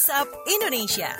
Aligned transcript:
WhatsApp 0.00 0.32
Indonesia. 0.48 1.12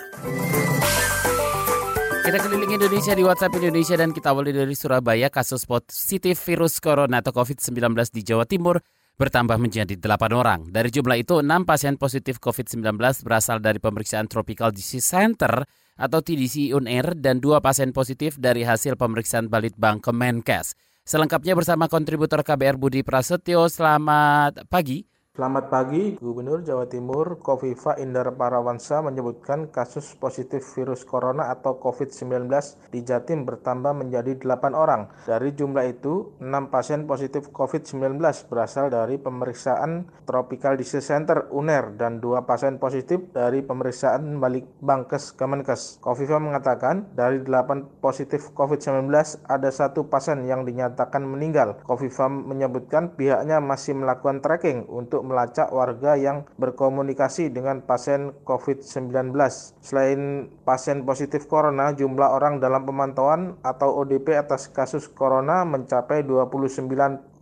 Kita 2.25 2.38
keliling 2.41 2.81
Indonesia 2.81 3.13
di 3.13 3.20
WhatsApp 3.20 3.60
Indonesia 3.60 3.92
dan 3.92 4.08
kita 4.08 4.33
awali 4.33 4.56
dari 4.56 4.72
Surabaya. 4.72 5.29
Kasus 5.29 5.68
positif 5.68 6.41
virus 6.49 6.81
corona 6.81 7.20
atau 7.20 7.29
COVID-19 7.29 7.77
di 8.08 8.24
Jawa 8.24 8.48
Timur 8.48 8.80
bertambah 9.20 9.61
menjadi 9.61 10.00
8 10.00 10.32
orang. 10.32 10.72
Dari 10.72 10.88
jumlah 10.88 11.12
itu, 11.20 11.45
6 11.45 11.68
pasien 11.68 12.00
positif 12.00 12.40
COVID-19 12.40 12.96
berasal 13.20 13.61
dari 13.61 13.77
pemeriksaan 13.84 14.32
Tropical 14.32 14.72
Disease 14.72 15.04
Center 15.04 15.60
atau 16.00 16.24
TDC 16.24 16.72
UNAIR 16.72 17.20
dan 17.20 17.36
dua 17.44 17.60
pasien 17.60 17.92
positif 17.92 18.40
dari 18.40 18.64
hasil 18.64 18.96
pemeriksaan 18.96 19.52
Balitbang 19.52 20.00
Kemenkes. 20.00 20.72
Selengkapnya 21.04 21.52
bersama 21.52 21.84
kontributor 21.84 22.40
KBR 22.40 22.80
Budi 22.80 23.04
Prasetyo. 23.04 23.68
Selamat 23.68 24.64
pagi. 24.72 25.04
Selamat 25.40 25.72
pagi, 25.72 26.20
Gubernur 26.20 26.60
Jawa 26.60 26.84
Timur 26.84 27.40
Kofifa 27.40 27.96
Indar 27.96 28.28
Parawansa 28.36 29.00
menyebutkan 29.00 29.72
kasus 29.72 30.12
positif 30.20 30.60
virus 30.76 31.08
corona 31.08 31.48
atau 31.48 31.80
COVID-19 31.80 32.44
di 32.92 33.00
Jatim 33.00 33.48
bertambah 33.48 33.96
menjadi 33.96 34.36
8 34.36 34.76
orang. 34.76 35.08
Dari 35.24 35.56
jumlah 35.56 35.88
itu, 35.88 36.36
6 36.44 36.68
pasien 36.68 37.08
positif 37.08 37.48
COVID-19 37.56 38.20
berasal 38.52 38.92
dari 38.92 39.16
pemeriksaan 39.16 40.12
Tropical 40.28 40.76
Disease 40.76 41.08
Center 41.08 41.48
UNER 41.48 41.96
dan 41.96 42.20
2 42.20 42.44
pasien 42.44 42.77
positif 42.77 43.32
dari 43.32 43.64
pemeriksaan 43.64 44.44
balik 44.44 44.68
Bangkes 44.84 45.32
Kemenkes. 45.41 46.04
Kofifa 46.04 46.36
mengatakan 46.36 47.16
dari 47.16 47.41
8 47.41 48.04
positif 48.04 48.52
COVID-19 48.52 49.08
ada 49.48 49.72
satu 49.72 50.04
pasien 50.04 50.44
yang 50.44 50.68
dinyatakan 50.68 51.24
meninggal. 51.24 51.80
Kofifa 51.88 52.28
menyebutkan 52.28 53.16
pihaknya 53.16 53.64
masih 53.64 53.96
melakukan 53.96 54.44
tracking 54.44 54.84
untuk 54.84 55.20
untuk 55.20 55.30
melacak 55.30 55.70
warga 55.70 56.19
yang 56.19 56.43
berkomunikasi 56.59 57.55
dengan 57.55 57.86
pasien 57.86 58.34
COVID-19. 58.42 59.31
Selain 59.78 60.50
pasien 60.67 61.06
positif 61.06 61.47
corona, 61.47 61.95
jumlah 61.95 62.34
orang 62.34 62.59
dalam 62.59 62.83
pemantauan 62.83 63.55
atau 63.62 64.03
ODP 64.03 64.34
atas 64.34 64.67
kasus 64.67 65.06
corona 65.06 65.62
mencapai 65.62 66.27
29 66.27 66.91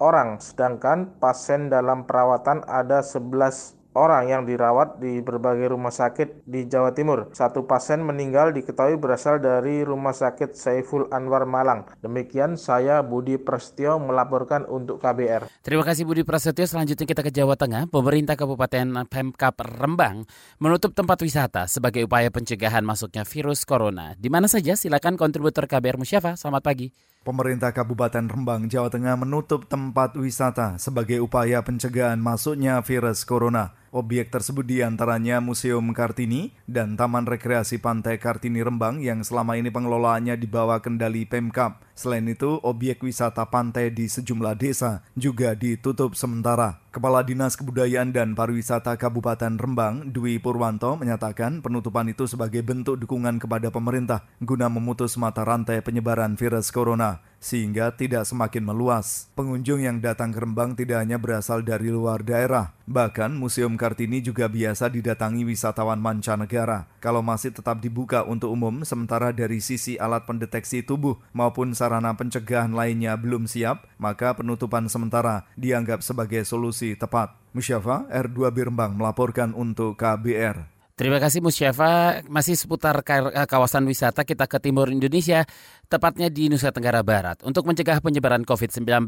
orang, 0.04 0.36
sedangkan 0.36 1.16
pasien 1.16 1.72
dalam 1.72 2.04
perawatan 2.04 2.68
ada 2.68 3.00
11 3.00 3.77
orang 3.96 4.28
yang 4.28 4.42
dirawat 4.44 5.00
di 5.00 5.22
berbagai 5.24 5.72
rumah 5.72 5.94
sakit 5.94 6.44
di 6.44 6.68
Jawa 6.68 6.92
Timur. 6.92 7.32
Satu 7.32 7.64
pasien 7.64 8.04
meninggal 8.04 8.52
diketahui 8.52 9.00
berasal 9.00 9.40
dari 9.40 9.80
Rumah 9.86 10.12
Sakit 10.12 10.52
Saiful 10.52 11.08
Anwar 11.08 11.48
Malang. 11.48 11.88
Demikian 12.04 12.60
saya 12.60 13.00
Budi 13.00 13.40
Prasetyo 13.40 13.96
melaporkan 14.02 14.68
untuk 14.68 15.00
KBR. 15.00 15.48
Terima 15.64 15.84
kasih 15.86 16.04
Budi 16.04 16.22
Prasetyo. 16.22 16.68
Selanjutnya 16.68 17.06
kita 17.08 17.22
ke 17.24 17.32
Jawa 17.32 17.56
Tengah. 17.56 17.88
Pemerintah 17.88 18.36
Kabupaten 18.36 19.08
Pemkap 19.08 19.56
Rembang 19.64 20.28
menutup 20.60 20.92
tempat 20.92 21.18
wisata 21.24 21.64
sebagai 21.66 22.04
upaya 22.04 22.28
pencegahan 22.28 22.84
masuknya 22.84 23.24
virus 23.24 23.64
corona. 23.64 24.12
Di 24.14 24.28
mana 24.28 24.46
saja 24.46 24.76
silakan 24.76 25.16
kontributor 25.16 25.64
KBR 25.66 25.98
Musyafa. 25.98 26.36
Selamat 26.36 26.62
pagi. 26.62 26.88
Pemerintah 27.28 27.76
Kabupaten 27.76 28.24
Rembang, 28.24 28.72
Jawa 28.72 28.88
Tengah 28.88 29.20
menutup 29.20 29.68
tempat 29.68 30.16
wisata 30.16 30.80
sebagai 30.80 31.20
upaya 31.20 31.60
pencegahan 31.60 32.16
masuknya 32.16 32.80
virus 32.80 33.28
corona. 33.28 33.76
Objek 33.88 34.28
tersebut 34.28 34.68
di 34.68 34.84
antaranya 34.84 35.40
Museum 35.40 35.96
Kartini 35.96 36.52
dan 36.68 36.92
Taman 37.00 37.24
Rekreasi 37.24 37.80
Pantai 37.80 38.20
Kartini 38.20 38.60
Rembang 38.60 39.00
yang 39.00 39.24
selama 39.24 39.56
ini 39.56 39.72
pengelolaannya 39.72 40.36
di 40.36 40.44
bawah 40.44 40.76
kendali 40.84 41.24
Pemkap. 41.24 41.80
Selain 41.96 42.28
itu, 42.28 42.60
objek 42.60 43.00
wisata 43.00 43.48
pantai 43.48 43.88
di 43.88 44.04
sejumlah 44.04 44.60
desa 44.60 45.00
juga 45.16 45.56
ditutup 45.56 46.12
sementara. 46.12 46.84
Kepala 46.92 47.24
Dinas 47.24 47.56
Kebudayaan 47.56 48.12
dan 48.12 48.36
Pariwisata 48.36 48.92
Kabupaten 49.00 49.56
Rembang, 49.56 50.12
Dwi 50.12 50.36
Purwanto, 50.36 50.92
menyatakan 51.00 51.64
penutupan 51.64 52.12
itu 52.12 52.28
sebagai 52.28 52.60
bentuk 52.60 53.00
dukungan 53.00 53.40
kepada 53.40 53.72
pemerintah 53.72 54.28
guna 54.44 54.68
memutus 54.68 55.16
mata 55.16 55.48
rantai 55.48 55.80
penyebaran 55.80 56.36
virus 56.36 56.68
corona 56.68 57.24
sehingga 57.38 57.94
tidak 57.94 58.26
semakin 58.26 58.66
meluas. 58.66 59.30
Pengunjung 59.38 59.82
yang 59.82 60.02
datang 60.02 60.34
ke 60.34 60.38
Rembang 60.42 60.74
tidak 60.74 61.02
hanya 61.02 61.18
berasal 61.18 61.62
dari 61.62 61.90
luar 61.90 62.22
daerah, 62.22 62.74
bahkan 62.86 63.34
Museum 63.34 63.78
Kartini 63.78 64.22
juga 64.22 64.50
biasa 64.50 64.90
didatangi 64.90 65.46
wisatawan 65.46 65.98
mancanegara. 66.02 66.90
Kalau 66.98 67.22
masih 67.22 67.54
tetap 67.54 67.78
dibuka 67.78 68.26
untuk 68.26 68.50
umum, 68.54 68.82
sementara 68.82 69.30
dari 69.30 69.62
sisi 69.62 69.94
alat 69.98 70.26
pendeteksi 70.26 70.82
tubuh 70.82 71.18
maupun 71.30 71.74
sarana 71.74 72.14
pencegahan 72.14 72.74
lainnya 72.74 73.14
belum 73.14 73.46
siap, 73.46 73.86
maka 73.98 74.34
penutupan 74.34 74.90
sementara 74.90 75.46
dianggap 75.54 76.02
sebagai 76.02 76.42
solusi 76.42 76.98
tepat. 76.98 77.34
Musyafa 77.56 78.06
R2 78.12 78.54
Birembang 78.54 78.94
melaporkan 78.94 79.56
untuk 79.56 79.96
KBR. 79.96 80.77
Terima 80.98 81.22
kasih 81.22 81.38
Musyafa. 81.38 82.26
Masih 82.26 82.58
seputar 82.58 83.06
eh, 83.06 83.46
kawasan 83.46 83.86
wisata 83.86 84.26
kita 84.26 84.50
ke 84.50 84.58
timur 84.58 84.90
Indonesia, 84.90 85.46
tepatnya 85.86 86.26
di 86.26 86.50
Nusa 86.50 86.74
Tenggara 86.74 87.06
Barat. 87.06 87.38
Untuk 87.46 87.70
mencegah 87.70 88.02
penyebaran 88.02 88.42
COVID-19, 88.42 89.06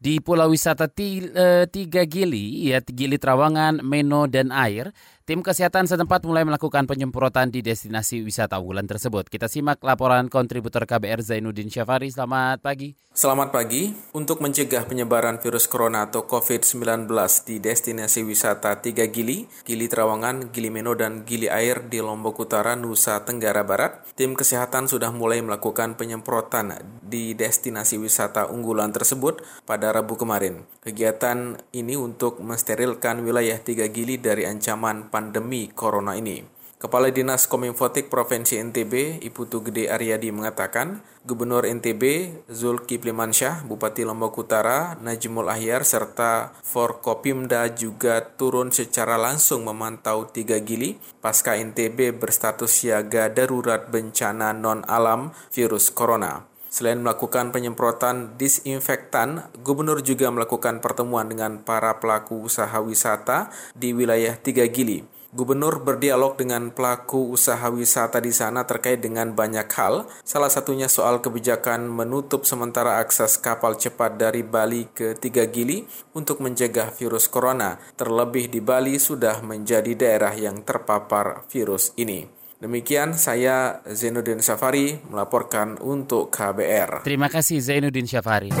di 0.00 0.18
Pulau 0.18 0.50
Wisata 0.50 0.90
eh, 0.90 1.70
Tiga 1.70 2.02
Gili, 2.10 2.74
ya 2.74 2.82
Gili 2.82 3.22
Trawangan, 3.22 3.86
Meno, 3.86 4.26
dan 4.26 4.50
Air, 4.50 4.90
tim 5.30 5.46
kesehatan 5.46 5.86
setempat 5.86 6.26
mulai 6.26 6.42
melakukan 6.42 6.90
penyemprotan 6.90 7.54
di 7.54 7.62
destinasi 7.62 8.26
wisata 8.26 8.58
unggulan 8.58 8.90
tersebut. 8.90 9.30
Kita 9.30 9.46
simak 9.46 9.78
laporan 9.78 10.26
kontributor 10.26 10.82
KBR 10.90 11.22
Zainuddin 11.22 11.70
Syafari. 11.70 12.10
Selamat 12.10 12.58
pagi. 12.58 12.98
Selamat 13.14 13.54
pagi. 13.54 13.94
Untuk 14.10 14.42
mencegah 14.42 14.90
penyebaran 14.90 15.38
virus 15.38 15.70
corona 15.70 16.10
atau 16.10 16.26
COVID-19 16.26 17.06
di 17.46 17.62
destinasi 17.62 18.26
wisata 18.26 18.82
Tiga 18.82 19.06
Gili, 19.06 19.46
Gili 19.62 19.86
Trawangan, 19.86 20.50
Gili 20.50 20.66
Meno, 20.66 20.98
dan 20.98 21.22
Gili 21.22 21.46
Air 21.46 21.86
di 21.86 22.02
Lombok 22.02 22.50
Utara, 22.50 22.74
Nusa 22.74 23.22
Tenggara 23.22 23.62
Barat, 23.62 24.02
tim 24.18 24.34
kesehatan 24.34 24.90
sudah 24.90 25.14
mulai 25.14 25.42
melakukan 25.46 25.94
penyemprotan 25.94 26.74
di 27.10 27.34
destinasi 27.34 27.98
wisata 27.98 28.46
unggulan 28.46 28.94
tersebut 28.94 29.42
pada 29.66 29.90
Rabu 29.90 30.14
kemarin. 30.14 30.62
Kegiatan 30.86 31.58
ini 31.74 31.98
untuk 31.98 32.38
mensterilkan 32.38 33.26
wilayah 33.26 33.58
Tiga 33.58 33.90
Gili 33.90 34.22
dari 34.22 34.46
ancaman 34.46 35.10
pandemi 35.10 35.66
corona 35.74 36.14
ini. 36.14 36.60
Kepala 36.80 37.12
Dinas 37.12 37.44
Kominfotik 37.44 38.08
Provinsi 38.08 38.56
NTB, 38.56 39.20
Ibu 39.20 39.52
Tugede 39.52 39.92
Aryadi 39.92 40.32
mengatakan, 40.32 41.04
Gubernur 41.28 41.68
NTB 41.68 42.32
Zulkifli 42.48 43.12
Mansyah, 43.12 43.68
Bupati 43.68 44.00
Lombok 44.00 44.40
Utara, 44.40 44.96
Najmul 44.96 45.52
Ahyar, 45.52 45.84
serta 45.84 46.56
Forkopimda 46.64 47.68
juga 47.76 48.24
turun 48.24 48.72
secara 48.72 49.20
langsung 49.20 49.68
memantau 49.68 50.32
tiga 50.32 50.56
gili 50.56 50.96
pasca 51.20 51.52
NTB 51.60 52.16
berstatus 52.16 52.72
siaga 52.72 53.28
darurat 53.28 53.92
bencana 53.92 54.56
non-alam 54.56 55.36
virus 55.52 55.92
corona. 55.92 56.49
Selain 56.70 57.02
melakukan 57.02 57.50
penyemprotan 57.50 58.38
disinfektan, 58.38 59.50
gubernur 59.66 60.06
juga 60.06 60.30
melakukan 60.30 60.78
pertemuan 60.78 61.26
dengan 61.26 61.58
para 61.66 61.98
pelaku 61.98 62.46
usaha 62.46 62.78
wisata 62.78 63.50
di 63.74 63.90
wilayah 63.90 64.38
Tiga 64.38 64.62
Gili. 64.70 65.02
Gubernur 65.30 65.82
berdialog 65.82 66.34
dengan 66.34 66.74
pelaku 66.74 67.30
usaha 67.30 67.70
wisata 67.70 68.18
di 68.18 68.34
sana 68.34 68.66
terkait 68.66 68.98
dengan 68.98 69.30
banyak 69.30 69.66
hal, 69.78 70.10
salah 70.26 70.50
satunya 70.50 70.90
soal 70.90 71.22
kebijakan 71.22 71.86
menutup 71.86 72.42
sementara 72.42 72.98
akses 72.98 73.38
kapal 73.38 73.78
cepat 73.78 74.18
dari 74.18 74.42
Bali 74.42 74.90
ke 74.90 75.14
Tiga 75.14 75.46
Gili 75.46 75.86
untuk 76.18 76.42
mencegah 76.42 76.90
virus 76.94 77.30
corona, 77.30 77.78
terlebih 77.94 78.50
di 78.50 78.58
Bali 78.58 78.98
sudah 78.98 79.38
menjadi 79.42 79.94
daerah 79.94 80.34
yang 80.34 80.66
terpapar 80.66 81.46
virus 81.46 81.94
ini. 81.94 82.39
Demikian 82.60 83.16
saya 83.16 83.80
Zainuddin 83.88 84.44
Syafari 84.44 85.00
melaporkan 85.08 85.80
untuk 85.80 86.28
KBR. 86.28 87.08
Terima 87.08 87.32
kasih 87.32 87.56
Zainuddin 87.56 88.04
Syafari. 88.04 88.52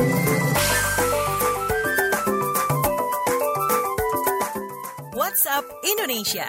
WhatsApp 5.12 5.68
Indonesia. 5.84 6.48